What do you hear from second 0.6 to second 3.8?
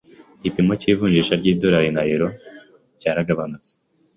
cy’ivunjisha ry’idolari na euro cyaragabanutse.